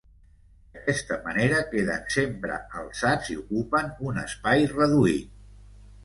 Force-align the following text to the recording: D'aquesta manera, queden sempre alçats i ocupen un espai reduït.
D'aquesta 0.75 1.17
manera, 1.25 1.57
queden 1.73 2.07
sempre 2.15 2.57
alçats 2.83 3.29
i 3.33 3.37
ocupen 3.41 3.91
un 4.13 4.17
espai 4.23 4.65
reduït. 4.73 5.29